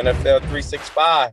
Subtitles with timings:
[0.00, 1.32] NFL 365.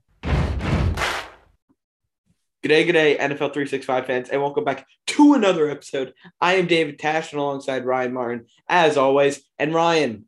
[2.62, 6.14] G'day, g'day, NFL 365 fans, and welcome back to another episode.
[6.42, 9.42] I am David Tash, and alongside Ryan Martin, as always.
[9.58, 10.26] And Ryan,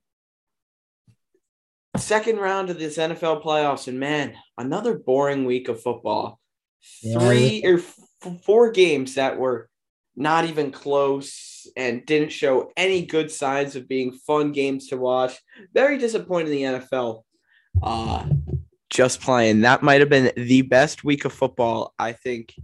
[1.97, 6.39] second round of this NFL playoffs, and man, another boring week of football.
[7.01, 7.19] Yeah.
[7.19, 9.69] Three or f- four games that were
[10.15, 15.37] not even close and didn't show any good signs of being fun games to watch.
[15.73, 17.23] Very disappointed in the NFL.
[17.81, 18.27] Uh,
[18.89, 19.61] just playing.
[19.61, 22.55] That might have been the best week of football, I think,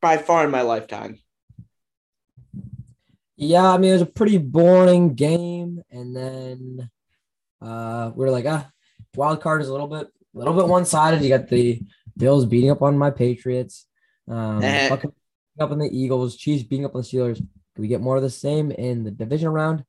[0.00, 1.18] by far in my lifetime.
[3.36, 6.90] Yeah, I mean it was a pretty boring game, and then
[7.60, 8.68] uh we are like, ah,
[9.14, 11.22] wild card is a little bit, a little bit one sided.
[11.22, 11.80] You got the
[12.16, 13.86] Bills beating up on my Patriots,
[14.28, 14.88] um, Eh.
[15.60, 17.36] Up on the Eagles, Chiefs beating up on the Steelers.
[17.38, 19.84] Can we get more of the same in the division round?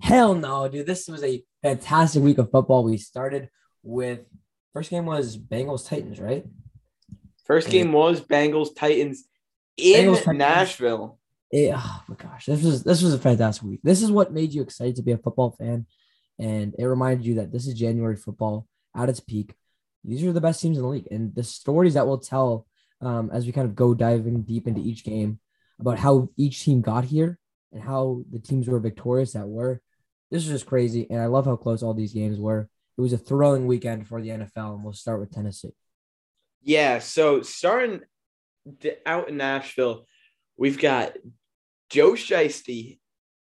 [0.00, 0.86] Hell no, dude.
[0.86, 2.84] This was a fantastic week of football.
[2.84, 3.48] We started
[3.82, 4.20] with
[4.72, 6.44] first game was Bengals Titans, right?
[7.44, 9.24] First game was Bengals Titans
[9.76, 11.18] in Bengals, Nashville.
[11.50, 13.80] it, oh my gosh, this was this was a fantastic week.
[13.82, 15.86] This is what made you excited to be a football fan,
[16.38, 19.54] and it reminded you that this is January football at its peak.
[20.04, 22.66] These are the best teams in the league, and the stories that we'll tell
[23.00, 25.40] um, as we kind of go diving deep into each game
[25.78, 27.38] about how each team got here
[27.72, 29.80] and how the teams were victorious that were.
[30.30, 32.68] This is just crazy, and I love how close all these games were.
[32.96, 35.74] It was a thrilling weekend for the NFL, and we'll start with Tennessee.
[36.62, 38.00] Yeah, so starting
[39.04, 40.06] out in Nashville,
[40.56, 41.16] we've got
[41.90, 42.98] Joe Shiesty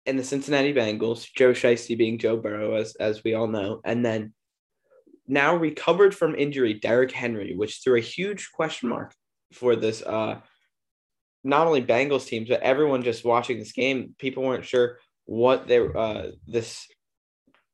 [0.05, 1.27] and the Cincinnati Bengals.
[1.35, 4.33] Joe Shiesty being Joe Burrow, as as we all know, and then
[5.27, 9.13] now recovered from injury, Derrick Henry, which threw a huge question mark
[9.53, 10.01] for this.
[10.01, 10.39] Uh,
[11.43, 14.15] not only Bengals teams, but everyone just watching this game.
[14.17, 16.87] People weren't sure what their uh, this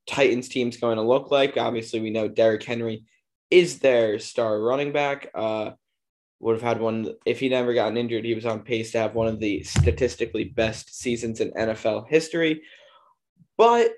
[0.07, 1.57] Titans team's going to look like.
[1.57, 3.05] Obviously, we know Derrick Henry
[3.49, 5.29] is their star running back.
[5.33, 5.71] Uh,
[6.39, 8.25] would have had one if he never gotten injured.
[8.25, 12.61] He was on pace to have one of the statistically best seasons in NFL history.
[13.57, 13.91] But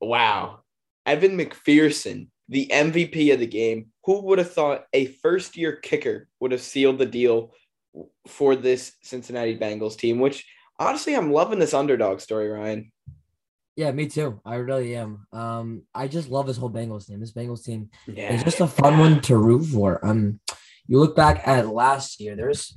[0.00, 0.60] wow,
[1.06, 3.86] Evan McPherson, the MVP of the game.
[4.04, 7.52] Who would have thought a first year kicker would have sealed the deal
[8.26, 10.18] for this Cincinnati Bengals team?
[10.20, 10.46] Which
[10.78, 12.92] honestly, I'm loving this underdog story, Ryan.
[13.76, 14.40] Yeah, me too.
[14.44, 15.26] I really am.
[15.32, 17.20] Um, I just love this whole Bengals team.
[17.20, 20.04] This Bengals team Yeah, It's just a fun one to root for.
[20.04, 20.40] Um,
[20.88, 22.34] you look back at last year.
[22.34, 22.76] There's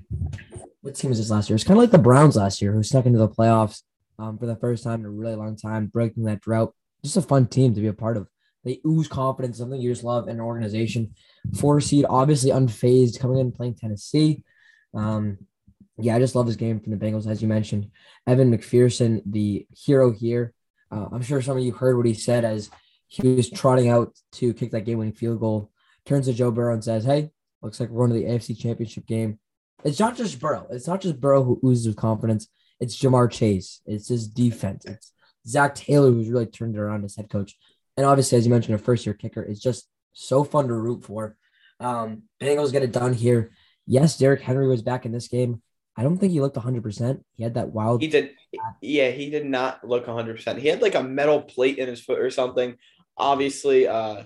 [0.82, 1.56] what team was this last year?
[1.56, 3.82] It's kind of like the Browns last year, who snuck into the playoffs
[4.20, 6.76] um, for the first time in a really long time, breaking that drought.
[7.04, 8.28] Just a fun team to be a part of.
[8.64, 11.16] They ooze confidence, something you just love in an organization.
[11.56, 14.44] Four seed, obviously unfazed, coming in and playing Tennessee.
[14.94, 15.38] Um,
[15.98, 17.92] yeah, I just love this game from the Bengals, as you mentioned.
[18.28, 20.54] Evan McPherson, the hero here.
[20.92, 22.70] Uh, I'm sure some of you heard what he said as
[23.08, 25.72] he was trotting out to kick that game-winning field goal
[26.06, 27.32] turns to Joe Burrow and says, Hey,
[27.62, 29.40] looks like we're going to the AFC championship game.
[29.84, 30.68] It's not just Burrow.
[30.70, 32.48] It's not just Burrow who oozes with confidence.
[32.80, 33.82] It's Ja'Marr Chase.
[33.86, 34.86] It's his defense.
[34.86, 35.14] It's
[35.48, 37.58] Zac Taylor who's really turned it around as head coach.
[37.98, 41.04] And obviously, as you mentioned, a first year kicker is just so fun to root
[41.04, 41.36] for.
[41.80, 43.52] Um, Bengals get it done here.
[43.86, 45.62] Yes, Derrick Henry was back in this game.
[45.98, 47.22] I don't think he looked 100%.
[47.36, 48.02] He had that wild.
[48.02, 48.32] He did.
[48.82, 50.58] Yeah, he did not look 100%.
[50.58, 52.76] He had like a metal plate in his foot or something.
[53.18, 54.24] Obviously, uh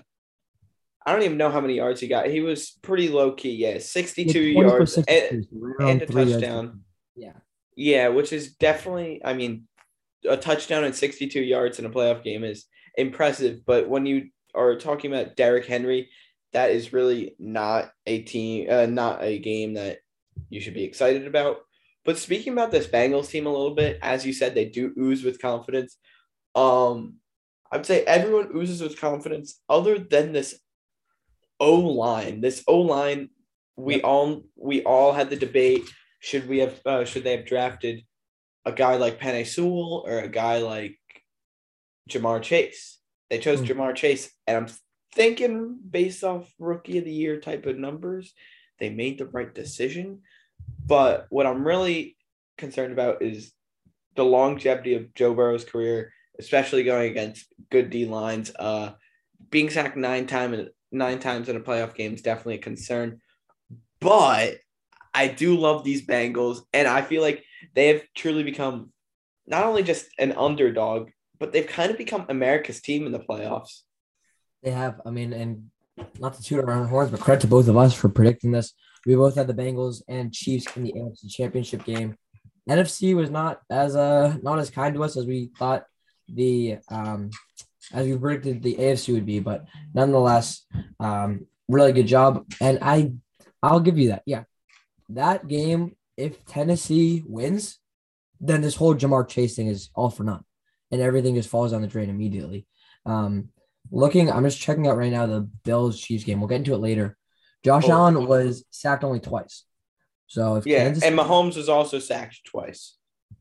[1.04, 2.26] I don't even know how many yards he got.
[2.26, 3.52] He was pretty low key.
[3.52, 6.32] Yeah, 62 had 20 for yards 62, and, so right around and a three yards
[6.32, 6.80] touchdown.
[7.14, 7.32] Yeah.
[7.76, 9.68] yeah, which is definitely I mean,
[10.28, 14.76] a touchdown and 62 yards in a playoff game is impressive, but when you are
[14.76, 16.10] talking about Derrick Henry,
[16.56, 19.98] that is really not a team uh, not a game that
[20.48, 21.58] you should be excited about.
[22.02, 25.22] But speaking about this Bengals team a little bit, as you said, they do ooze
[25.22, 25.98] with confidence.
[26.54, 27.16] Um,
[27.70, 30.58] I'd say everyone oozes with confidence, other than this
[31.60, 32.40] O line.
[32.40, 33.28] This O line,
[33.76, 35.84] we all we all had the debate:
[36.20, 38.02] should we have uh, should they have drafted
[38.64, 40.96] a guy like Penei Sewell or a guy like
[42.08, 42.98] Ja'Marr Chase?
[43.28, 43.66] They chose Hmm.
[43.66, 44.68] Ja'Marr Chase, and I'm
[45.16, 48.32] thinking based off rookie of the year type of numbers,
[48.78, 50.20] they made the right decision.
[50.84, 52.16] But what I'm really
[52.58, 53.52] concerned about is
[54.14, 58.52] the longevity of Joe Burrow's career, especially going against good D lines.
[58.56, 58.92] Uh,
[59.50, 63.20] being sacked nine time nine times in a playoff game is definitely a concern.
[64.00, 64.58] But
[65.14, 67.42] I do love these Bengals, and I feel like
[67.74, 68.92] they have truly become
[69.46, 73.80] not only just an underdog, but they've kind of become America's team in the playoffs.
[74.66, 75.00] They have.
[75.06, 75.70] I mean, and
[76.18, 78.74] not to toot our own horns, but credit to both of us for predicting this.
[79.06, 82.16] We both had the Bengals and Chiefs in the NFC Championship game.
[82.68, 85.84] NFC was not as uh not as kind to us as we thought.
[86.28, 87.30] The um
[87.92, 90.66] as we predicted the AFC would be, but nonetheless,
[90.98, 92.44] um, really good job.
[92.60, 93.12] And I,
[93.62, 94.24] I'll give you that.
[94.26, 94.42] Yeah,
[95.10, 95.94] that game.
[96.16, 97.78] If Tennessee wins,
[98.40, 100.44] then this whole Ja'Marr Chase thing is all for naught,
[100.90, 102.66] and everything just falls down the drain immediately.
[103.04, 103.50] Um,
[103.90, 106.40] looking, I'm just checking out right now the Bills Chiefs game.
[106.40, 107.16] We'll get into it later.
[107.64, 107.92] Josh Oh.
[107.92, 109.64] Allen was sacked only twice.
[110.28, 112.96] So if Yeah, Kansas, and Mahomes was also sacked twice.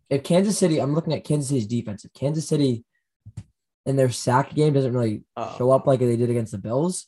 [0.10, 2.06] if Kansas City, I'm looking at Kansas City's defense.
[2.06, 2.84] If Kansas City
[3.86, 5.56] in their sack game doesn't really Oh.
[5.58, 7.08] show up like they did against the Bills,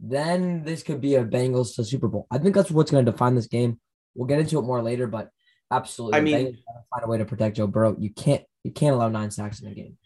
[0.00, 2.26] then this could be a Bengals to Super Bowl.
[2.30, 3.80] I think that's what's going to define this game.
[4.14, 5.30] We'll get into it more later, but
[5.70, 7.96] absolutely, I mean- Bengals find a way to protect Joe Burrow.
[7.98, 9.96] You can't you can't allow nine sacks in a game.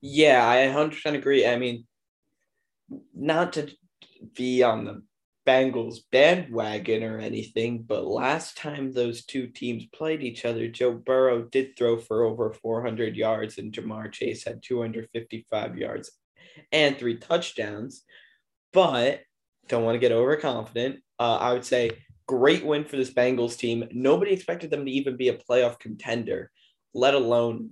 [0.00, 1.46] Yeah, I 100% agree.
[1.46, 1.86] I mean,
[3.14, 3.70] not to
[4.34, 5.02] be on the
[5.46, 11.42] Bengals bandwagon or anything, but last time those two teams played each other, Joe Burrow
[11.42, 16.10] did throw for over 400 yards, and Ja'Marr Chase had 255 yards
[16.72, 18.02] and three touchdowns.
[18.72, 19.22] But
[19.68, 21.00] don't want to get overconfident.
[21.18, 21.90] Uh, I would say
[22.26, 23.88] great win for this Bengals team.
[23.92, 26.50] Nobody expected them to even be a playoff contender,
[26.94, 27.70] let alone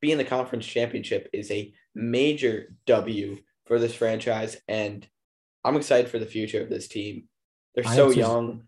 [0.00, 3.38] be in the conference championship is a major W
[3.70, 4.56] for this franchise.
[4.66, 5.06] And
[5.64, 7.28] I'm excited for the future of this team.
[7.74, 8.18] They're I so too.
[8.18, 8.64] young.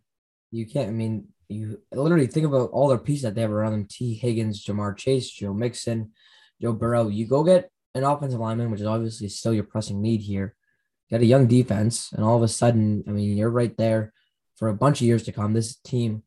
[0.53, 0.89] You can't.
[0.89, 4.15] I mean, you literally think about all their pieces that they have around them: Tee
[4.15, 6.13] Higgins, Ja'Marr Chase, Joe Mixon,
[6.61, 7.09] Joe Burrow.
[7.09, 10.55] You go get an offensive lineman, which is obviously still your pressing need here.
[11.11, 14.13] Get a young defense, and all of a sudden, I mean, you're right there
[14.55, 15.53] for a bunch of years to come.
[15.53, 16.23] This team,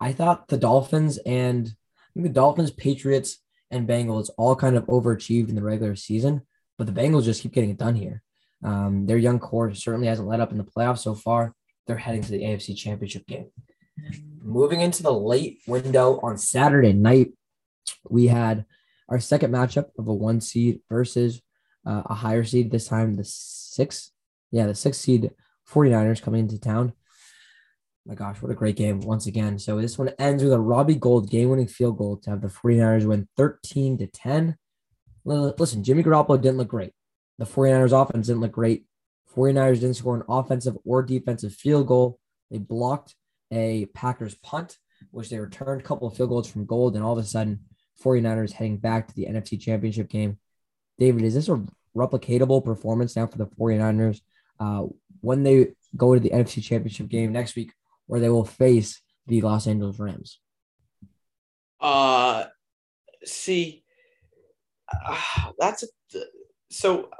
[0.00, 1.72] I thought the Dolphins and
[2.16, 3.38] the Dolphins, Patriots,
[3.70, 6.42] and Bengals all kind of overachieved in the regular season,
[6.78, 8.22] but the Bengals just keep getting it done here.
[8.64, 11.54] Um, their young core certainly hasn't let up in the playoffs so far.
[11.86, 13.50] They're heading to the AFC Championship game.
[14.42, 17.32] Moving into the late window on Saturday night,
[18.08, 18.64] we had
[19.08, 21.42] our second matchup of a one seed versus
[21.86, 24.12] uh, a higher seed, this time the six,
[24.50, 25.30] yeah, the six seed
[25.68, 26.92] 49ers coming into town.
[28.06, 29.58] My gosh, what a great game once again.
[29.58, 32.48] So this one ends with a Robbie Gould game winning field goal to have the
[32.48, 34.56] 49ers win 13 to 10.
[35.28, 36.92] Li- Listen, Jimmy Garoppolo didn't look great.
[37.38, 38.84] The 49ers offense didn't look great.
[39.36, 42.18] 49ers didn't score an offensive or defensive field goal.
[42.50, 43.14] They blocked
[43.52, 44.78] a Packers punt,
[45.10, 47.60] which they returned a couple of field goals from Gould, and all of a sudden,
[48.02, 50.38] 49ers heading back to the NFC Championship game.
[50.98, 51.64] David, is this a
[51.96, 54.20] replicatable performance now for the 49ers
[54.58, 54.84] uh,
[55.20, 57.72] when they go to the NFC Championship game next week,
[58.06, 60.40] where they will face the Los Angeles Rams?
[61.80, 62.44] Uh,
[63.24, 63.84] see,
[64.92, 66.18] uh, that's a,
[66.70, 67.10] so.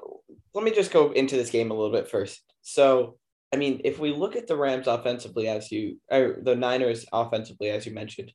[0.55, 2.43] Let me just go into this game a little bit first.
[2.63, 3.19] So,
[3.53, 7.69] I mean, if we look at the Rams offensively, as you or the Niners offensively,
[7.71, 8.33] as you mentioned,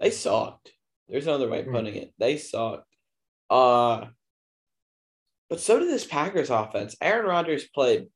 [0.00, 0.72] they sucked.
[1.08, 1.72] There's no other way of Mm.
[1.72, 2.12] putting it.
[2.18, 2.92] They sucked.
[3.48, 4.06] Uh,
[5.48, 6.96] but so did this Packers offense.
[7.00, 8.08] Aaron Rodgers played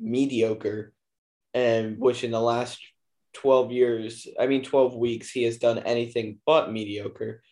[0.00, 0.92] mediocre,
[1.52, 2.80] and which in the last
[3.34, 7.42] 12 years, I mean 12 weeks, he has done anything but mediocre.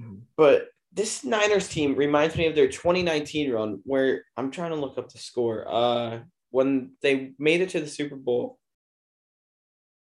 [0.00, 0.22] Mhm.
[0.36, 4.98] But this Niners team reminds me of their 2019 run where I'm trying to look
[4.98, 5.66] up the score.
[5.68, 8.58] Uh when they made it to the Super Bowl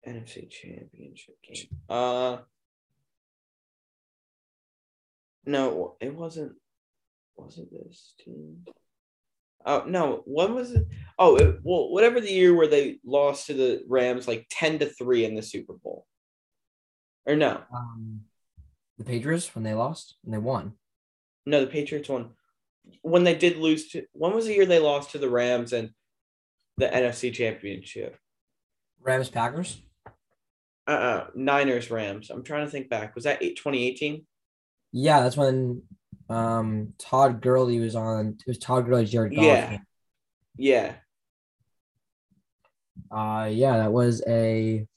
[0.07, 1.68] NFC Championship game.
[1.89, 2.38] Uh
[5.45, 6.54] No, it wasn't
[7.35, 8.66] wasn't this team.
[9.66, 10.88] Oh no, when was it?
[11.19, 14.85] Oh, it, well, whatever the year where they lost to the Rams like 10 to
[14.88, 16.06] 3 in the Super Bowl.
[17.28, 17.61] Or no.
[17.73, 18.21] Um,
[19.03, 20.73] the Patriots when they lost and they won.
[21.45, 22.31] No, the Patriots won.
[23.01, 25.89] When they did lose to when was the year they lost to the Rams and
[26.77, 28.17] the NFC Championship?
[29.01, 29.81] Rams Packers.
[30.87, 32.29] Uh uh Niners Rams.
[32.29, 33.15] I'm trying to think back.
[33.15, 34.25] Was that eight- 2018?
[34.91, 35.83] Yeah, that's when
[36.29, 38.37] um Todd Gurley was on.
[38.39, 39.43] It was Todd Gurley, Jared Goff.
[39.43, 39.77] Yeah.
[40.57, 40.93] Yeah.
[43.09, 44.87] Uh, yeah, that was a.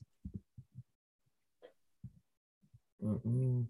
[3.03, 3.67] Mm-mm.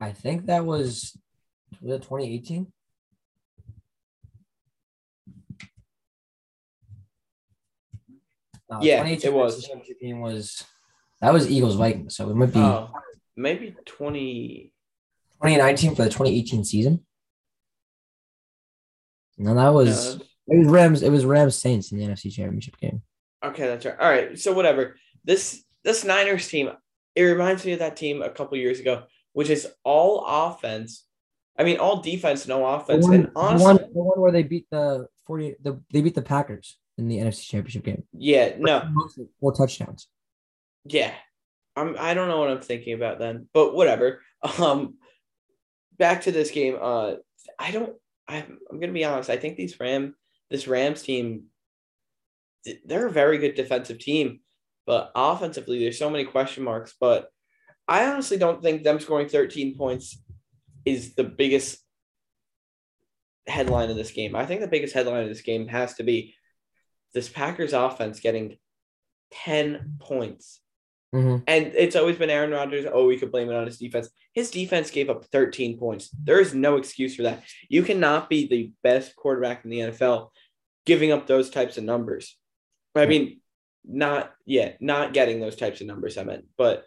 [0.00, 1.16] I think that was
[1.80, 2.72] was it 2018.
[8.70, 9.66] No, Yeah, 2018 it was.
[9.66, 10.64] championship game was
[11.20, 12.90] that was Eagles Vikings, so it might be Oh,
[13.36, 14.72] maybe 20
[15.42, 17.04] 2019 for the 2018 season.
[19.38, 20.24] No, that was no.
[20.48, 21.02] it was Rams.
[21.02, 23.02] It was Rams Saints in the NFC Championship game.
[23.42, 23.98] Okay, that's right.
[23.98, 24.38] All right.
[24.38, 24.96] So whatever.
[25.24, 26.70] This this Niners team,
[27.14, 31.04] it reminds me of that team a couple years ago, which is all offense.
[31.58, 33.04] I mean, all defense, no The offense.
[33.06, 36.14] one, and the honestly, one, the one where they beat the 40, the, they beat
[36.14, 38.04] the Packers in the NFC Championship game.
[38.12, 38.88] yeah, no,
[39.40, 40.08] Four touchdowns.
[40.84, 41.12] yeah.
[41.76, 44.20] I'm I don't know what I'm thinking about then, but whatever.
[44.58, 44.94] Um
[45.98, 46.76] back to this game.
[46.80, 47.14] Uh
[47.58, 47.94] I don't
[48.26, 49.30] I'm, I'm gonna be honest.
[49.30, 50.14] I think these Ram
[50.50, 51.44] this Rams team,
[52.84, 54.40] they're a very good defensive team,
[54.86, 56.94] but offensively there's so many question marks.
[57.00, 57.28] But
[57.90, 60.22] I honestly don't think them scoring 13 points
[60.84, 61.78] is the biggest
[63.48, 64.36] headline of this game.
[64.36, 66.34] I think the biggest headline of this game has to be
[67.12, 68.58] this Packers offense getting
[69.32, 70.60] 10 points.
[71.12, 71.42] Mhm.
[71.48, 72.86] And it's always been Aaron Rodgers.
[72.90, 74.08] Oh, we could blame it on his defense.
[74.32, 76.10] His defense gave up 13 points.
[76.10, 77.42] There is no excuse for that.
[77.68, 80.30] You cannot be the best quarterback in the NFL
[80.86, 82.38] giving up those types of numbers.
[82.94, 83.40] I mean,
[83.84, 86.16] not yeah, not getting those types of numbers.
[86.16, 86.86] I meant, but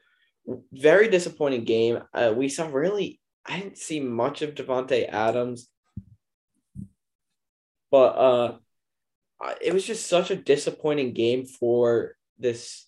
[0.71, 1.99] very disappointing game.
[2.13, 5.69] Uh, we saw really, I didn't see much of Davante Adams,
[7.91, 8.57] but uh,
[9.61, 12.87] it was just such a disappointing game for this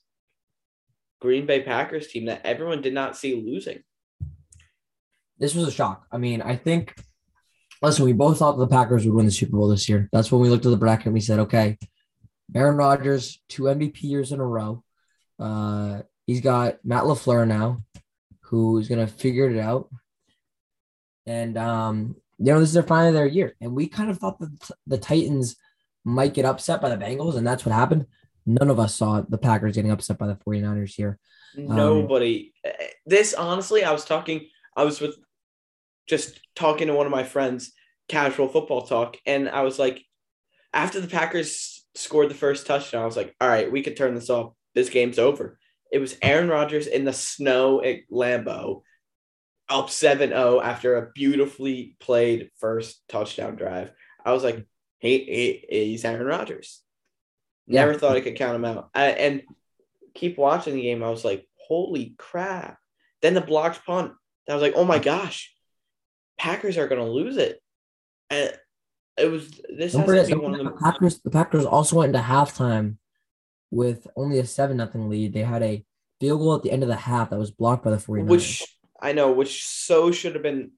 [1.21, 3.83] Green Bay Packers team that everyone did not see losing.
[5.37, 6.05] This was a shock.
[6.11, 6.95] I mean, I think.
[7.81, 10.09] Listen, we both thought the Packers would win the Super Bowl this year.
[10.11, 11.77] That's when we looked at the bracket and we said, okay,
[12.55, 14.83] Aaron Rodgers, two MVP years in a row.
[15.37, 17.79] Uh, he's got Matt LaFleur now,
[18.41, 19.89] who's gonna figure it out.
[21.25, 23.55] And um, you know, this is their finally their year.
[23.61, 25.55] And we kind of thought that the Titans
[26.03, 28.05] might get upset by the Bengals, and that's what happened.
[28.45, 31.17] None of us saw the Packers getting upset by the 49ers here.
[31.55, 32.53] Nobody.
[33.05, 34.47] this honestly, I was talking.
[34.75, 35.15] I was with
[36.07, 37.71] just talking to one of my friends,
[38.07, 40.03] casual football talk, and I was like,
[40.73, 44.13] after the Packers scored the first touchdown, I was like, all right, we could turn
[44.13, 44.53] this off.
[44.75, 45.57] This game's over.
[45.95, 48.81] It was Aaron Rodgers in the snow at Lambeau,
[49.69, 53.93] up 7-0 after a beautifully played first touchdown drive.
[54.25, 54.65] I was like,
[54.99, 56.81] he, he he's Aaron Rodgers.
[57.65, 57.97] Never Yeah.
[57.97, 58.89] thought I could count him out.
[58.93, 59.43] I, and
[60.13, 61.01] keep watching the game.
[61.01, 62.77] I was like, holy crap.
[63.21, 64.11] Then the blocked punt.
[64.49, 65.55] I was like, oh my gosh,
[66.37, 67.61] Packers are gonna lose it.
[68.29, 68.51] And
[69.15, 71.21] it was this Don't has forget, to be one of the the Packers.
[71.21, 72.97] The Packers also went into halftime
[73.75, 75.33] with only a seven nothing lead.
[75.33, 75.83] They had a
[76.19, 78.27] field goal at the end of the half that was blocked by the 49ers.
[78.27, 78.63] which
[79.01, 80.71] I know, which so should have been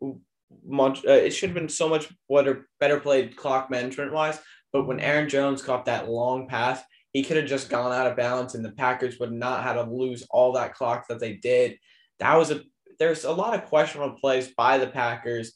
[0.65, 1.05] much.
[1.05, 4.39] Uh, it should have been so much better, better played clock management wise.
[4.73, 6.81] But when Aaron Jones caught that long pass,
[7.13, 9.91] he could have just gone out of balance, and the Packers would not have to
[9.91, 11.77] lose all that clock that they did.
[12.19, 12.63] That was a.
[12.99, 15.53] There's a lot of questionable plays by the Packers.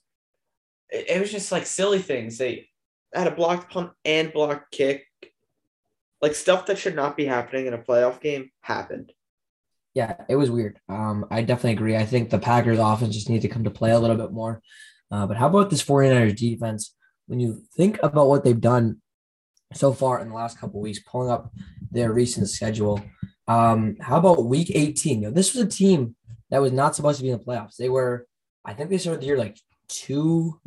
[0.90, 2.38] It, it was just like silly things.
[2.38, 2.70] They
[3.14, 5.06] had a blocked punt and blocked kick.
[6.22, 9.12] Like stuff that should not be happening in a playoff game happened.
[9.94, 10.80] yeah, it was weird.
[10.88, 11.98] Um, I definitely agree.
[11.98, 14.62] I think the Packers offense just needs to come to play a little bit more.
[15.12, 16.96] Uh, but how about this 49ers defense?
[17.28, 19.02] When you think about what they've done
[19.74, 21.52] so far in the last couple weeks, pulling up
[21.92, 23.02] their recent schedule,
[23.48, 25.22] um, how about week 18?
[25.22, 26.16] You know, this was a team
[26.50, 27.76] that was not supposed to be in the playoffs.
[27.76, 28.28] They were,
[28.64, 29.58] I think they started the year like
[29.90, 30.60] two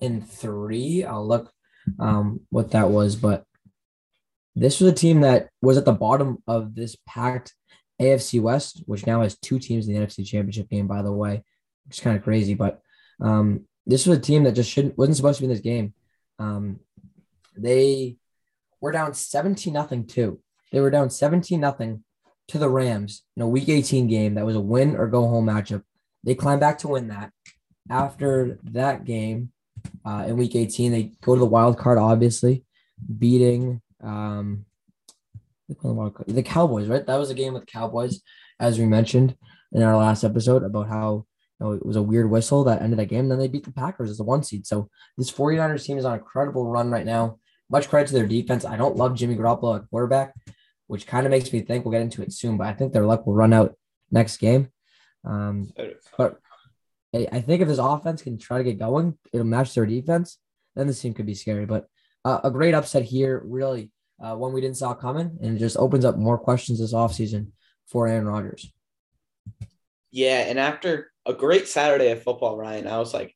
[0.00, 1.04] and three.
[1.04, 1.52] I'll look
[1.98, 3.44] um, what that was, but
[4.56, 7.54] this was a team that was at the bottom of this packed
[8.00, 11.42] AFC West, which now has two teams in the NFC Championship game, by the way,
[11.86, 12.54] which is kind of crazy.
[12.54, 12.80] But
[13.20, 15.94] um, this was a team that just shouldn't wasn't supposed to be in this game.
[16.38, 16.80] Um,
[17.56, 18.16] they
[18.80, 20.40] were down 17 nothing too.
[20.72, 22.04] They were down 17 nothing
[22.48, 25.46] to the Rams in a Week 18 game that was a win or go home
[25.46, 25.82] matchup.
[26.24, 27.30] They climbed back to win that.
[27.90, 29.52] After that game
[30.04, 32.64] uh, in Week 18, they go to the wild card, obviously,
[33.18, 34.66] beating um,
[35.68, 37.06] the Cowboys, right?
[37.06, 38.20] That was a game with Cowboys,
[38.60, 39.36] as we mentioned
[39.72, 41.26] in our last episode about how
[41.60, 43.28] you know, it was a weird whistle that ended that game.
[43.28, 44.66] Then they beat the Packers as the one seed.
[44.66, 47.38] So this 49ers team is on a credible run right now.
[47.70, 48.64] Much credit to their defense.
[48.64, 50.34] I don't love Jimmy Garoppolo at quarterback,
[50.86, 53.06] which kind of makes me think we'll get into it soon, but I think their
[53.06, 53.74] luck will run out
[54.10, 54.68] next game.
[55.24, 55.70] Um,
[56.18, 56.38] but
[57.14, 60.38] I I think if this offense can try to get going, it'll match their defense.
[60.76, 61.64] Then this team could be scary.
[61.64, 61.86] But
[62.24, 63.90] uh, a great upset here, really
[64.22, 67.48] uh, one we didn't saw coming, and it just opens up more questions this offseason
[67.86, 68.72] for Aaron Rodgers.
[70.10, 73.34] Yeah, and after a great Saturday of football, Ryan, I was like,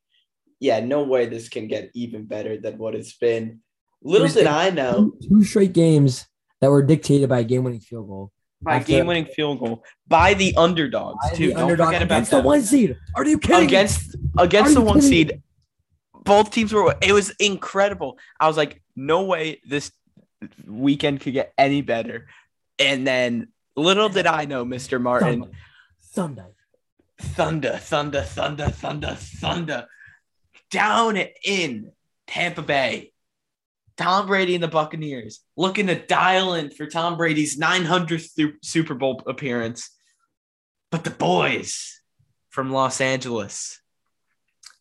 [0.59, 3.59] yeah, no way this can get even better than what it's been.
[4.01, 6.25] Little did I know Two straight games
[6.61, 8.31] that were dictated by a game-winning field goal.
[8.61, 11.47] by After- game-winning field goal by the underdogs By too.
[11.47, 12.41] the Don't underdog forget about against that.
[12.41, 12.97] the one seed.
[13.15, 13.65] Are you kidding?
[13.65, 15.15] against against the one kidding me?
[15.17, 15.41] seed.
[16.25, 16.95] Both teams were.
[17.01, 18.17] It was incredible.
[18.39, 19.91] I was like, no way this
[20.67, 22.27] weekend could get any better.
[22.77, 25.51] And then little did I know, Mister Martin,
[25.99, 26.45] Sunday.
[27.19, 29.87] thunder, thunder, thunder, thunder, thunder,
[30.71, 31.91] down in
[32.27, 33.11] Tampa Bay.
[33.97, 39.21] Tom Brady and the Buccaneers looking to dial in for Tom Brady's 900th Super Bowl
[39.27, 39.89] appearance.
[40.89, 41.99] But the boys
[42.49, 43.81] from Los Angeles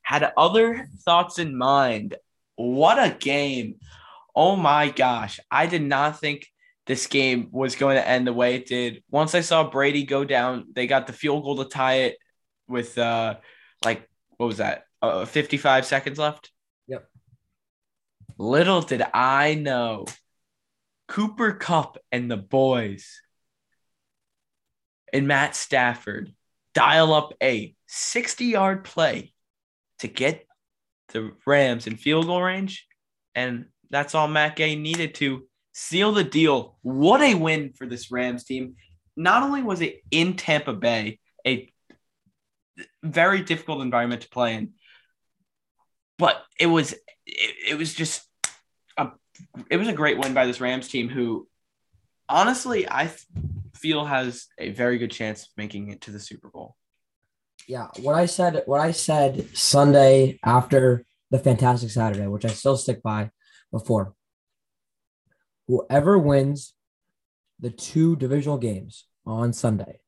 [0.03, 2.15] had other thoughts in mind
[2.55, 3.77] what a game.
[4.39, 5.41] Oh my gosh.
[5.51, 6.47] I did not think
[6.87, 9.03] this game was going to end the way it did.
[9.11, 12.19] Once I saw Brady go down, they got the field goal to tie it
[12.69, 13.35] with uh
[13.85, 14.85] like what was that?
[15.03, 16.53] Uh, 55 seconds left.
[16.87, 17.09] Yep.
[18.39, 20.07] Little did I know
[21.09, 23.21] Cooper Kupp and the boys
[25.13, 26.33] and Matt Stafford
[26.75, 29.33] dial up a 60 yard play
[29.99, 30.47] to get
[31.09, 32.87] the Rams in field goal range.
[33.35, 36.77] And that's all Matt Gay needed to seal the deal.
[36.83, 38.75] What a win for this Rams team.
[39.17, 41.73] Not only was it in Tampa Bay, a
[43.03, 44.73] very difficult environment to play in,
[46.19, 48.27] but it was it, it was just
[48.97, 49.09] a
[49.71, 51.49] it was a great win by this Rams team who
[52.29, 53.11] honestly I
[53.75, 56.77] feel has a very good chance of making it to the Super Bowl.
[57.67, 62.77] Yeah, what I said, what I said Sunday after the fantastic Saturday, which I still
[62.77, 63.31] stick by
[63.71, 64.15] before.
[65.67, 66.75] Whoever wins
[67.61, 70.01] the two divisional games on Sunday,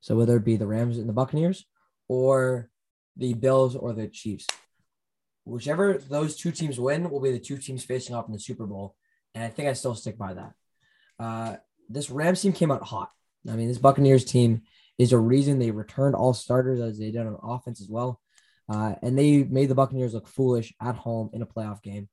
[0.00, 1.66] so whether it be the Rams and the Buccaneers
[2.08, 2.70] or
[3.16, 4.46] the Bills or the Chiefs,
[5.44, 8.66] whichever those two teams win will be the two teams facing off in the Super
[8.66, 8.94] Bowl.
[9.34, 10.52] And I think I still stick by that.
[11.18, 11.56] Uh,
[11.88, 13.10] this Rams team came out hot.
[13.48, 14.62] I mean, this Buccaneers team
[14.98, 18.20] is a reason they returned all starters as they did on offense as well.
[18.68, 22.08] Uh, and they made the Buccaneers look foolish at home in a playoff game.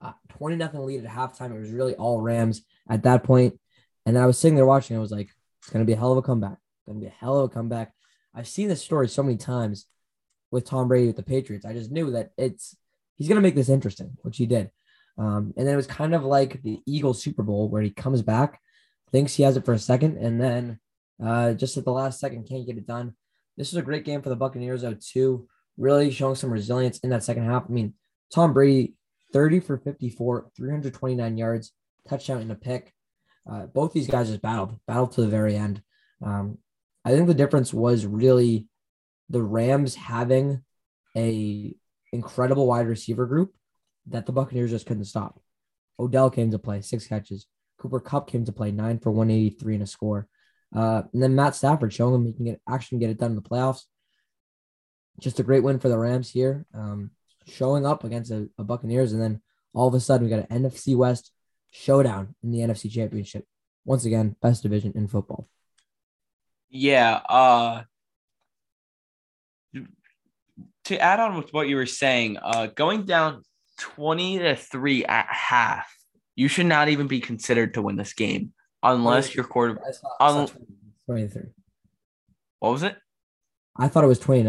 [0.00, 1.54] Uh, 20 nothing lead at halftime.
[1.54, 3.58] It was really all Rams at that point.
[4.04, 4.96] And I was sitting there watching.
[4.96, 6.52] I was like, it's going to be a hell of a comeback.
[6.52, 7.92] It's Going to be a hell of a comeback.
[8.34, 9.86] I've seen this story so many times
[10.50, 11.64] with Tom Brady with the Patriots.
[11.64, 12.76] I just knew that it's
[13.16, 14.70] he's going to make this interesting, which he did.
[15.18, 18.22] Um, and then it was kind of like the Eagles Super Bowl where he comes
[18.22, 18.60] back,
[19.10, 20.78] thinks he has it for a second, and then
[21.24, 23.14] uh, just at the last second can't get it done.
[23.56, 25.48] This was a great game for the Buccaneers, though, too.
[25.78, 27.64] Really showing some resilience in that second half.
[27.68, 27.94] I mean,
[28.32, 28.94] Tom Brady,
[29.36, 31.72] 30 for 54, 329 yards,
[32.08, 32.94] touchdown and a pick.
[33.46, 35.82] Uh, both these guys just battled, battled to the very end.
[36.24, 36.56] Um,
[37.04, 38.66] I think the difference was really
[39.28, 40.64] the Rams having
[41.14, 41.74] a
[42.14, 43.52] incredible wide receiver group
[44.06, 45.38] that the Buccaneers just couldn't stop.
[46.00, 47.46] Odell came to play, six catches.
[47.76, 50.28] Cooper Kupp came to play, nine for 183 and a score.
[50.74, 53.36] Uh, and then Matt Stafford showing him he can get actually get it done in
[53.36, 53.82] the playoffs.
[55.20, 57.10] Just a great win for the Rams here, um,
[57.46, 59.40] showing up against a, a Buccaneers, and then
[59.72, 61.32] all of a sudden we got an NFC West
[61.70, 63.44] showdown in the NFC Championship.
[63.84, 65.48] Once again, best division in football.
[66.70, 67.20] Yeah.
[67.28, 67.82] Uh,
[70.84, 73.42] to add on with what you were saying, uh, going down
[73.78, 75.92] 20 to 3 at half,
[76.34, 79.84] you should not even be considered to win this game unless your quarterback.
[80.20, 80.48] Un-
[81.06, 81.42] 23.
[82.58, 82.96] What was it?
[83.76, 84.42] I thought it was 20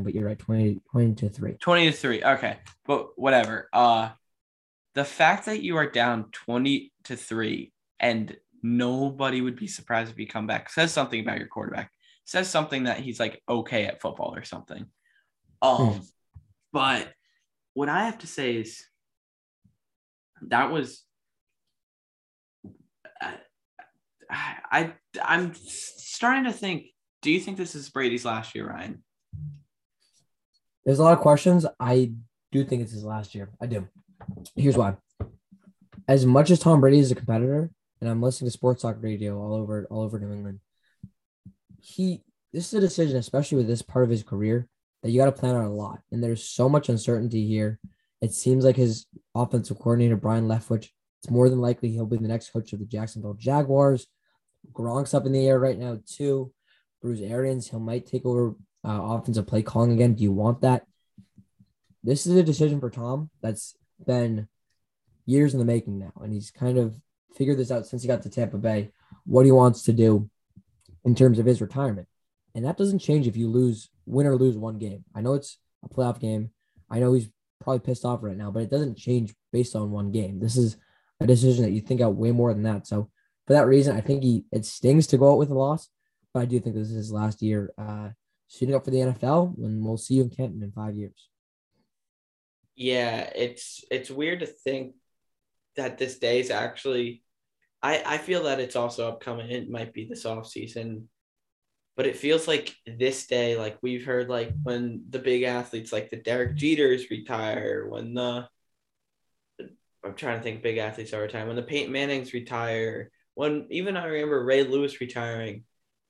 [0.00, 1.52] but you're right, 20, 20 to 3.
[1.54, 2.24] 20 to 3.
[2.24, 2.56] Okay.
[2.86, 3.68] But whatever.
[3.72, 4.10] Uh
[4.94, 10.18] the fact that you are down 20 to 3 and nobody would be surprised if
[10.18, 11.90] you come back says something about your quarterback.
[12.24, 14.86] Says something that he's like okay at football or something.
[15.60, 15.98] Um, hmm.
[16.72, 17.12] but
[17.74, 18.84] what I have to say is
[20.42, 21.04] that was
[24.32, 26.86] I, I I'm starting to think.
[27.20, 29.04] Do you think this is Brady's last year, Ryan?
[30.84, 31.66] There's a lot of questions.
[31.78, 32.12] I
[32.50, 33.50] do think it's his last year.
[33.60, 33.88] I do.
[34.56, 34.96] Here's why.
[36.08, 39.40] As much as Tom Brady is a competitor, and I'm listening to sports talk radio
[39.40, 40.60] all over all over New England,
[41.80, 44.68] he this is a decision, especially with this part of his career,
[45.02, 46.00] that you got to plan on a lot.
[46.10, 47.78] And there's so much uncertainty here.
[48.20, 50.88] It seems like his offensive coordinator, Brian Leftwich,
[51.22, 54.06] it's more than likely he'll be the next coach of the Jacksonville Jaguars.
[54.72, 56.52] Gronk's up in the air right now, too.
[57.00, 60.14] Bruce Arians, he might take over uh, offensive play calling again.
[60.14, 60.86] Do you want that?
[62.02, 64.48] This is a decision for Tom that's been
[65.26, 66.12] years in the making now.
[66.20, 66.96] And he's kind of
[67.34, 68.90] figured this out since he got to Tampa Bay,
[69.24, 70.28] what he wants to do
[71.04, 72.08] in terms of his retirement.
[72.54, 75.04] And that doesn't change if you lose, win or lose one game.
[75.14, 76.50] I know it's a playoff game.
[76.90, 80.10] I know he's probably pissed off right now, but it doesn't change based on one
[80.10, 80.40] game.
[80.40, 80.76] This is
[81.20, 82.86] a decision that you think out way more than that.
[82.86, 83.10] So
[83.46, 85.88] for that reason, I think he it stings to go out with a loss,
[86.34, 88.10] but I do think this is his last year uh,
[88.52, 91.28] suiting up for the NFL, and we'll see you in Canton in five years.
[92.74, 94.94] Yeah, it's it's weird to think
[95.76, 97.22] that this day is actually.
[97.82, 99.50] I I feel that it's also upcoming.
[99.50, 101.08] It might be this off season
[101.96, 106.08] but it feels like this day, like we've heard, like when the big athletes, like
[106.08, 108.48] the Derek Jeters retire, when the
[110.04, 113.96] I'm trying to think big athletes are time, when the Peyton Mannings retire, when even
[113.96, 115.64] I remember Ray Lewis retiring.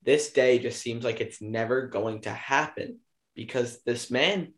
[0.05, 2.99] This day just seems like it's never going to happen
[3.35, 4.53] because this man,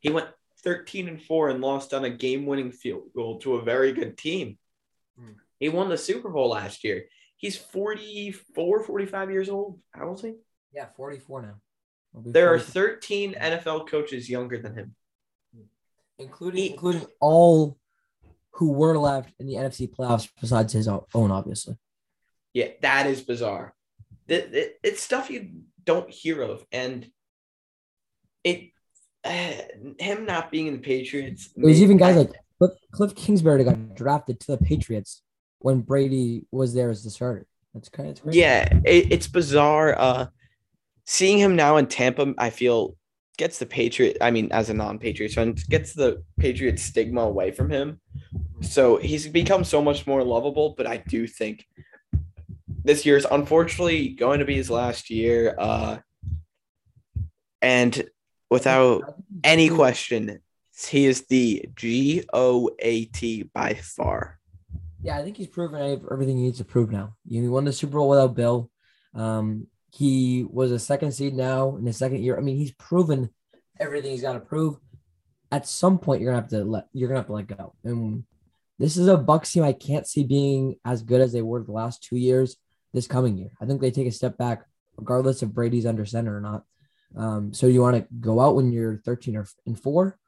[0.00, 0.28] he went
[0.64, 4.58] 13 and 4 and lost on a game-winning field goal to a very good team.
[5.18, 5.32] Hmm.
[5.58, 7.04] He won the Super Bowl last year.
[7.36, 9.78] He's 44, 45 years old.
[9.92, 10.34] How old is he?
[10.72, 11.54] Yeah, 44 now.
[12.14, 14.96] There are 13 NFL coaches younger than him.
[16.18, 17.78] including he- including all
[18.54, 21.78] who were left in the NFC playoffs besides his own, obviously.
[22.52, 23.74] Yeah, that is bizarre.
[24.30, 25.50] It, it, it's stuff you
[25.84, 27.10] don't hear of, and
[28.44, 28.70] it
[29.24, 29.52] uh,
[29.98, 31.50] him not being in the Patriots.
[31.56, 35.22] There's even guys like Cliff, Cliff Kingsbury got drafted to the Patriots
[35.58, 37.46] when Brady was there as the starter.
[37.74, 38.40] That's kind of crazy.
[38.40, 39.98] yeah, it, it's bizarre.
[39.98, 40.26] Uh,
[41.06, 42.96] seeing him now in Tampa, I feel
[43.36, 44.18] gets the Patriot.
[44.20, 48.00] I mean, as a non-Patriots fan, gets the Patriot stigma away from him.
[48.60, 50.74] So he's become so much more lovable.
[50.76, 51.66] But I do think
[52.84, 55.54] this year is unfortunately going to be his last year.
[55.58, 55.98] Uh,
[57.62, 58.08] and
[58.50, 60.40] without any question,
[60.88, 64.38] he is the G O A T by far.
[65.02, 67.14] Yeah, I think he's proven everything he needs to prove now.
[67.28, 68.70] He won the Super Bowl without Bill.
[69.14, 72.38] Um, he was a second seed now in his second year.
[72.38, 73.30] I mean, he's proven
[73.78, 74.76] everything he's got to prove.
[75.52, 77.74] At some point, you're gonna have to let you're gonna have to let go.
[77.84, 78.24] And
[78.78, 81.72] this is a Bucks team I can't see being as good as they were the
[81.72, 82.56] last two years.
[82.92, 84.64] This coming year, I think they take a step back,
[84.96, 86.64] regardless if Brady's under center or not.
[87.16, 90.18] Um, so you want to go out when you're 13 or and four,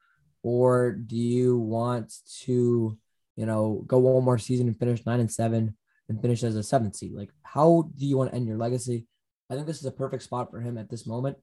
[0.43, 2.97] or do you want to,
[3.37, 5.77] you know, go one more season and finish nine and seven
[6.09, 7.13] and finish as a seventh seed?
[7.15, 9.07] Like, how do you want to end your legacy?
[9.51, 11.37] I think this is a perfect spot for him at this moment.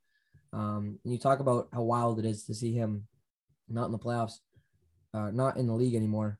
[0.52, 3.08] Um, and you talk about how wild it is to see him
[3.70, 4.40] not in the playoffs,
[5.14, 6.40] uh, not in the league anymore.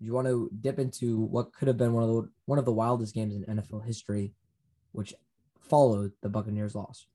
[0.00, 2.72] You want to dip into what could have been one of the one of the
[2.72, 4.32] wildest games in NFL history,
[4.92, 5.14] which
[5.60, 7.06] followed the Buccaneers' loss.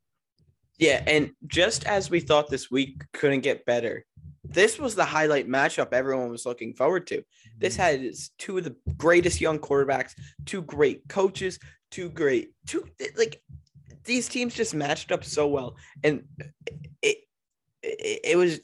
[0.79, 4.05] Yeah, and just as we thought this week couldn't get better,
[4.45, 7.23] this was the highlight matchup everyone was looking forward to.
[7.57, 8.03] This mm-hmm.
[8.03, 10.13] had two of the greatest young quarterbacks,
[10.45, 11.59] two great coaches,
[11.91, 12.85] two great two
[13.17, 13.41] like
[14.05, 16.23] these teams just matched up so well, and
[17.01, 17.17] it
[17.83, 18.59] it, it was.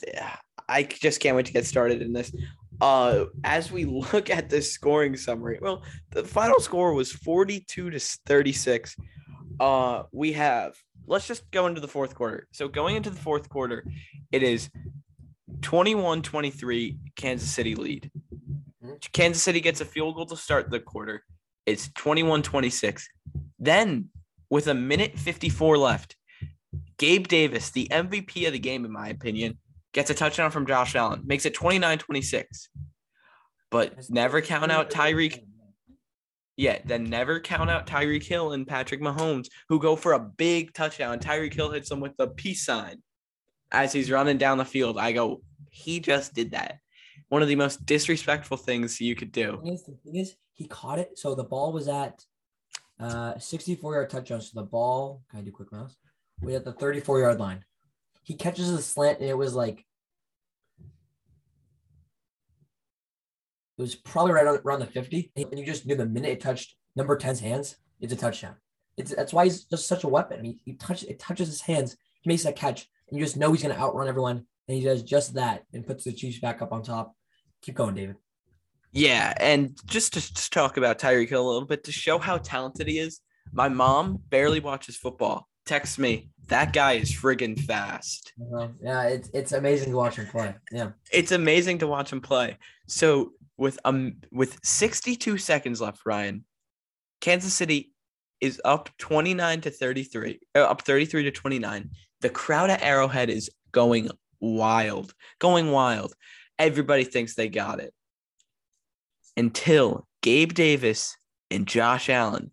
[0.67, 2.34] I just can't wait to get started in this.
[2.81, 7.99] Uh, as we look at this scoring summary, well, the final score was forty-two to
[7.99, 8.95] thirty-six.
[9.59, 10.75] Uh, we have.
[11.07, 12.47] Let's just go into the fourth quarter.
[12.51, 13.85] So going into the fourth quarter,
[14.31, 14.71] it is
[15.59, 18.09] 21-23 Kansas City lead.
[19.13, 21.23] Kansas City gets a field goal to start the quarter.
[21.67, 23.03] It's 21-26.
[23.59, 24.09] Then
[24.49, 26.15] with a minute 54 left,
[26.97, 29.57] Gabe Davis, the MVP of the game in my opinion,
[29.95, 32.43] gets a touchdown from Josh Allen, makes it 29-26.
[33.71, 35.39] But never count out Tyreek.
[36.58, 40.73] Yeah, then never count out Tyreek Hill and Patrick Mahomes, who go for a big
[40.73, 41.19] touchdown.
[41.19, 43.01] Tyreek Hill hits them with the peace sign
[43.71, 44.97] as he's running down the field.
[44.97, 46.77] I go, he just did that.
[47.29, 49.60] One of the most disrespectful things you could do.
[49.63, 51.17] the thing is, he caught it.
[51.17, 52.21] So the ball was at
[52.99, 54.41] uh 64 yard touchdown.
[54.41, 55.95] So the ball, can I do quick mouse?
[56.41, 57.63] We at the 34 yard line.
[58.25, 59.85] He catches a slant and it was like
[63.77, 65.31] it was probably right around the 50.
[65.35, 68.55] And you just knew the minute it touched number 10's hands, it's a touchdown.
[68.97, 70.39] It's that's why he's just such a weapon.
[70.39, 73.38] I mean, he touch it touches his hands, he makes that catch, and you just
[73.38, 74.47] know he's gonna outrun everyone.
[74.67, 77.13] And he does just that and puts the Chiefs back up on top.
[77.61, 78.15] Keep going, David.
[78.91, 82.39] Yeah, and just to, to talk about Tyreek Hill a little bit to show how
[82.39, 83.19] talented he is.
[83.51, 85.47] My mom barely watches football.
[85.65, 88.34] Texts me, that guy is friggin' fast.
[88.39, 88.67] Uh-huh.
[88.82, 90.54] Yeah, it's it's amazing to watch him play.
[90.71, 90.91] Yeah.
[91.12, 92.58] It's amazing to watch him play.
[92.88, 96.45] So with um with 62 seconds left, Ryan,
[97.21, 97.91] Kansas City
[98.41, 101.89] is up 29 to 33, uh, up 33 to 29.
[102.21, 106.13] The crowd at Arrowhead is going wild, going wild.
[106.60, 107.93] Everybody thinks they got it
[109.36, 111.17] until Gabe Davis
[111.51, 112.51] and Josh Allen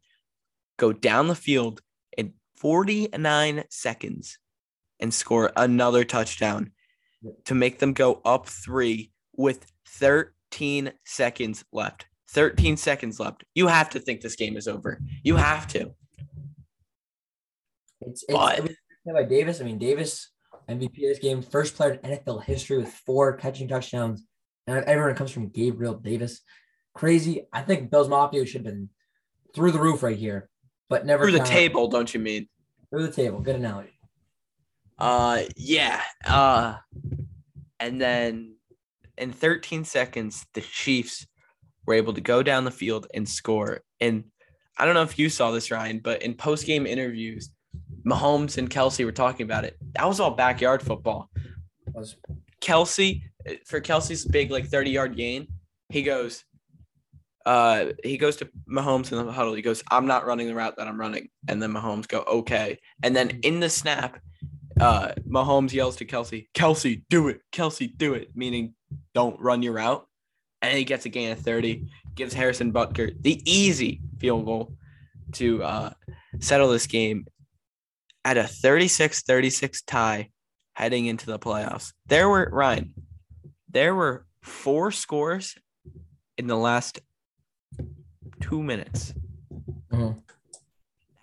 [0.79, 1.81] go down the field
[2.63, 4.39] 49 seconds
[5.01, 6.71] and score another touchdown
[7.45, 12.07] to make them go up three with 13 seconds left.
[12.31, 13.43] 13 seconds left.
[13.57, 15.01] You have to think this game is over.
[15.25, 15.93] You have to.
[18.01, 18.71] It's, it's But-
[19.13, 19.61] by Davis.
[19.61, 20.31] I mean, Davis
[20.69, 24.23] MVP of this game, first player in NFL history with four catching touchdowns,
[24.69, 26.43] and everyone comes from Gabriel Davis.
[26.95, 27.43] Crazy.
[27.53, 28.89] I think Bills Mafia should have been
[29.53, 30.49] through the roof right here,
[30.93, 32.49] but never Through the table, don't you mean?
[32.91, 33.41] Through the table.
[33.41, 33.99] Good analogy.
[34.99, 36.03] Uh yeah.
[36.25, 36.77] Uh
[37.81, 38.57] and then
[39.17, 41.27] in 13 seconds, the Chiefs
[41.87, 43.81] were able to go down the field and score.
[44.01, 44.25] And
[44.79, 47.51] I don't know if you saw this, Ryan, but in post-game interviews,
[48.07, 49.77] Mahomes and Kelce were talking about it.
[49.95, 51.31] That was all backyard football.
[51.95, 52.17] Was
[52.61, 53.23] Kelce
[53.65, 55.49] for Kelce's big like 30 yard gain,
[55.89, 56.45] he goes,
[57.47, 59.55] uh, he goes to Mahomes in the huddle.
[59.55, 61.29] He goes, I'm not running the route that I'm running.
[61.49, 62.79] And then Mahomes go, okay.
[63.03, 64.19] And then in the snap,
[64.81, 67.41] uh, Mahomes yells to Kelce, Kelce, do it.
[67.53, 68.31] Kelce, do it.
[68.35, 68.75] Meaning
[69.15, 70.07] don't run your route.
[70.61, 74.75] And he gets a gain of 30, gives Harrison Butker the easy field goal
[75.33, 75.91] to uh,
[76.39, 77.27] settle this game
[78.25, 80.31] at a 36 36 tie
[80.75, 81.93] heading into the playoffs.
[82.07, 82.95] There were, Ryan,
[83.69, 85.57] there were four scores
[86.39, 87.01] in the last
[88.43, 89.15] two minutes.
[89.91, 90.23] Mhm.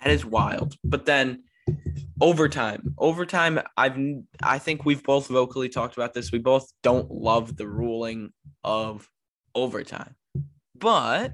[0.03, 0.75] That is wild.
[0.83, 1.43] But then
[2.21, 3.59] overtime, overtime.
[3.77, 3.97] I've
[4.41, 6.31] I think we've both vocally talked about this.
[6.31, 8.31] We both don't love the ruling
[8.63, 9.09] of
[9.53, 10.15] overtime,
[10.75, 11.33] but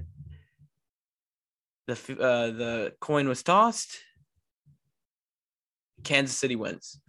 [1.86, 3.98] the uh, the coin was tossed.
[6.02, 7.00] Kansas City wins.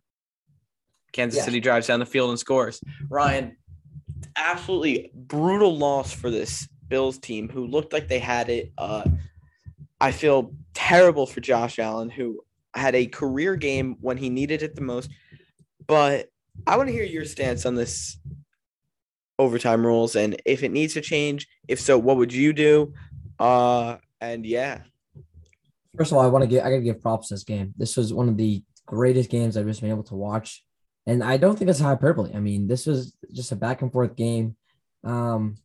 [1.13, 1.45] Kansas Yeah.
[1.45, 2.79] City drives down the field and scores.
[3.09, 3.57] Ryan,
[4.35, 8.71] absolutely brutal loss for this Bills team who looked like they had it.
[8.78, 9.04] Uh,
[10.00, 12.41] I feel terrible for Josh Allen, who
[12.73, 15.10] had a career game when he needed it the most.
[15.86, 16.30] But
[16.65, 18.17] I want to hear your stance on this
[19.39, 21.47] overtime rules and if it needs to change.
[21.67, 22.93] If so, what would you do?
[23.39, 24.82] Uh, and yeah,
[25.97, 27.73] First of all, I want to get I gotta give props to this game.
[27.76, 30.63] This was one of the greatest games I've just been able to watch.
[31.08, 32.36] And I don't think that's hyperbole.
[32.36, 34.56] I mean, this was just a back and forth game.
[35.04, 35.56] Um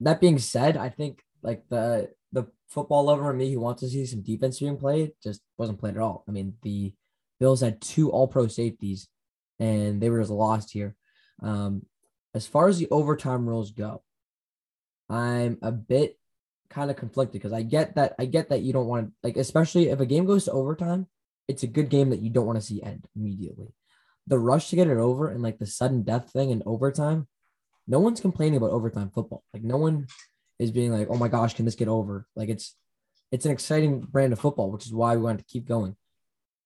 [0.00, 3.88] that being said, I think like the the football lover in me who wants to
[3.88, 6.24] see some defense being played just wasn't played at all.
[6.28, 6.94] I mean, the
[7.38, 9.08] Bills had two all pro safeties
[9.58, 10.94] and they were just lost here.
[11.42, 11.86] Um,
[12.34, 14.02] as far as the overtime rules go,
[15.08, 16.16] I'm a bit
[16.68, 19.36] kind of conflicted because I get that I get that you don't want to like
[19.36, 21.08] especially if a game goes to overtime,
[21.48, 23.74] it's a good game that you don't want to see end immediately.
[24.26, 27.26] The rush to get it over and like the sudden death thing in overtime,
[27.90, 29.42] no one's complaining about overtime football.
[29.52, 30.06] Like no one
[30.58, 32.76] is being like, "Oh my gosh, can this get over?" Like it's
[33.32, 35.96] it's an exciting brand of football, which is why we wanted to keep going.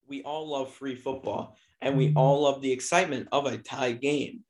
[0.07, 2.19] we all love free football and we mm-hmm.
[2.19, 4.45] all love the excitement of a tie game.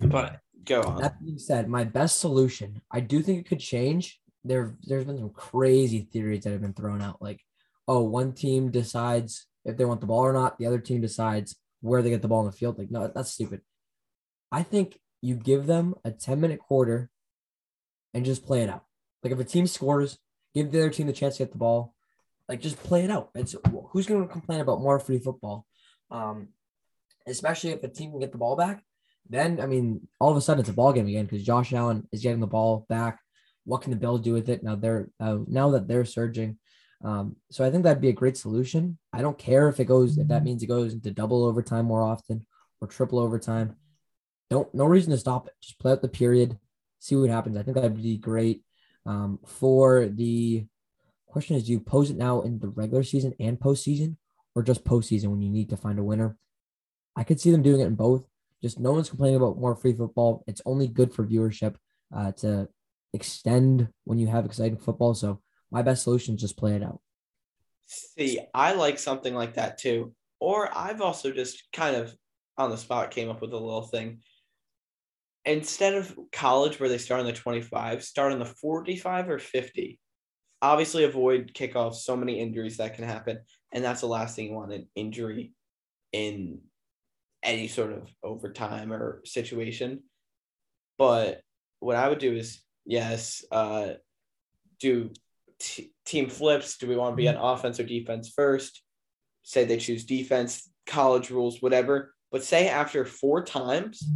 [0.00, 1.02] But go on.
[1.02, 4.20] That being said, my best solution, I do think it could change.
[4.44, 7.40] There, there's been some crazy theories that have been thrown out, like,
[7.86, 11.56] oh, one team decides if they want the ball or not, the other team decides
[11.80, 12.78] where they get the ball in the field.
[12.78, 13.60] Like, no, that's stupid.
[14.50, 17.10] I think you give them a 10 minute quarter
[18.14, 18.84] and just play it out.
[19.22, 20.18] Like, if a team scores,
[20.54, 21.94] give the other team the chance to get the ball.
[22.48, 23.30] Like, just play it out.
[23.34, 23.54] It's
[23.90, 25.66] who's going to complain about more free football,
[26.10, 26.48] um,
[27.26, 28.82] especially if a team can get the ball back
[29.28, 32.08] then I mean, all of a sudden it's a ball game again because Josh Allen
[32.12, 33.20] is getting the ball back.
[33.64, 34.76] What can the Bills do with it now?
[34.76, 36.58] They're uh, now that they're surging.
[37.04, 38.98] Um, so I think that'd be a great solution.
[39.12, 42.02] I don't care if it goes if that means it goes into double overtime more
[42.02, 42.46] often
[42.80, 43.76] or triple overtime.
[44.50, 45.54] Don't no reason to stop it.
[45.60, 46.58] Just play out the period,
[46.98, 47.56] see what happens.
[47.56, 48.62] I think that'd be great.
[49.06, 50.66] Um, for the
[51.26, 54.16] question is, do you pose it now in the regular season and postseason,
[54.54, 56.36] or just postseason when you need to find a winner?
[57.16, 58.24] I could see them doing it in both
[58.62, 60.44] just no one's complaining about more free football.
[60.46, 61.76] It's only good for viewership
[62.14, 62.68] uh, to
[63.12, 65.14] extend when you have exciting football.
[65.14, 67.00] So my best solution is just play it out.
[67.86, 70.14] See, I like something like that too.
[70.40, 72.14] Or I've also just kind of
[72.56, 74.20] on the spot came up with a little thing.
[75.48, 79.98] Instead of college where they start on the 25, start on the 45 or 50.
[80.60, 83.38] Obviously, avoid kickoffs, so many injuries that can happen.
[83.72, 85.54] And that's the last thing you want an injury
[86.12, 86.60] in
[87.42, 90.02] any sort of overtime or situation.
[90.98, 91.40] But
[91.80, 93.92] what I would do is, yes, uh,
[94.80, 95.10] do
[95.58, 96.76] t- team flips.
[96.76, 98.82] Do we want to be on offense or defense first?
[99.44, 102.14] Say they choose defense, college rules, whatever.
[102.30, 104.06] But say after four times,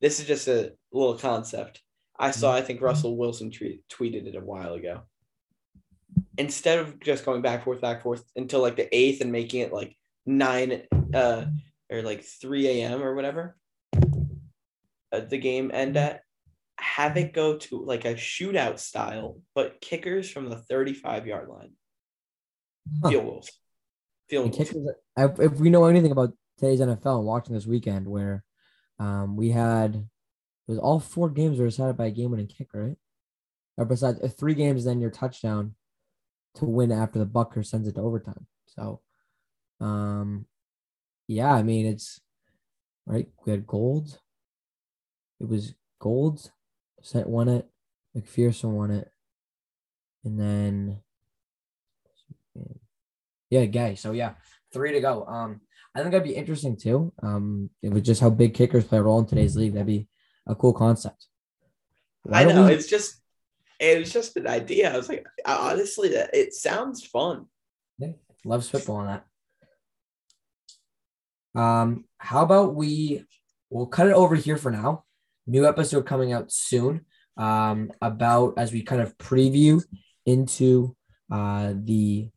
[0.00, 1.82] this is just a little concept.
[2.18, 5.02] I saw, I think Russell Wilson tweet, tweeted it a while ago.
[6.38, 9.72] Instead of just going back, forth, back, forth until like the eighth and making it
[9.72, 10.82] like nine
[11.14, 11.44] uh,
[11.90, 13.02] or like 3 a.m.
[13.02, 13.56] or whatever,
[15.12, 16.22] uh, the game end at,
[16.78, 21.72] have it go to like a shootout style, but kickers from the 35 yard line.
[23.02, 23.10] Huh.
[23.10, 23.50] Field goals.
[24.28, 24.56] Field goals.
[24.56, 28.44] kickers, if if we know anything about today's NFL and watching this weekend, where
[28.98, 32.96] um, we had it was all four games were decided by a game-winning kick, right?
[33.76, 35.74] Or besides uh, three games, then your touchdown
[36.56, 38.46] to win after the Butker sends it to overtime.
[38.66, 39.00] So,
[39.80, 40.46] um,
[41.28, 42.20] yeah, I mean it's
[43.06, 43.28] right.
[43.44, 44.18] We had Gould.
[45.40, 46.50] It was Gould.
[47.02, 47.68] Set won it.
[48.16, 49.10] McPherson won it,
[50.24, 51.00] and then
[53.50, 53.94] yeah, Gay.
[53.94, 54.34] So yeah,
[54.72, 55.24] three to go.
[55.26, 55.60] Um,
[55.96, 57.10] I think that'd be interesting too.
[57.22, 59.72] Um, it was just how big kickers play a role in today's league.
[59.72, 60.08] That'd be
[60.46, 61.26] a cool concept.
[62.22, 62.74] Why I know we...
[62.74, 63.22] it's just
[63.80, 64.92] it was just an idea.
[64.92, 67.46] I was like, honestly, that it sounds fun.
[67.98, 68.12] Yeah,
[68.44, 69.22] love football on
[71.54, 71.60] that.
[71.60, 73.24] Um, how about we
[73.70, 75.04] we'll cut it over here for now.
[75.46, 77.06] New episode coming out soon.
[77.38, 79.82] Um, about as we kind of preview
[80.26, 80.94] into
[81.30, 82.28] uh the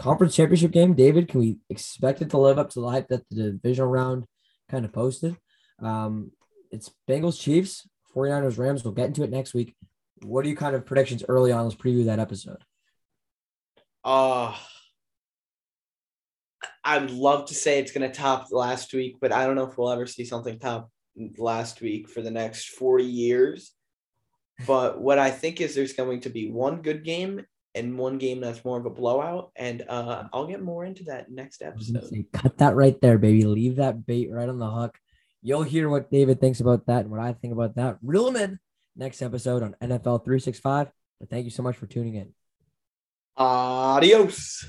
[0.00, 0.94] conference championship game.
[0.94, 4.24] David, can we expect it to live up to the hype that the divisional round
[4.68, 5.36] kind of posted?
[5.80, 6.32] Um,
[6.70, 8.84] it's Bengals Chiefs, 49ers Rams.
[8.84, 9.74] We'll get into it next week.
[10.22, 11.64] What are you kind of predictions early on?
[11.64, 12.58] Let's preview that episode.
[14.02, 14.56] Uh
[16.82, 19.76] I'd love to say it's going to top last week, but I don't know if
[19.76, 20.90] we'll ever see something top
[21.36, 23.72] last week for the next 40 years.
[24.66, 28.40] But what I think is there's going to be one good game and one game
[28.40, 29.50] that's more of a blowout.
[29.56, 32.08] And uh, I'll get more into that next episode.
[32.08, 33.44] Say, cut that right there, baby.
[33.44, 34.96] Leave that bait right on the hook.
[35.42, 37.98] You'll hear what David thinks about that and what I think about that.
[38.02, 38.58] Reel them in
[38.96, 40.88] next episode on NFL 365.
[41.18, 42.34] But thank you so much for tuning in.
[43.36, 44.66] Adios.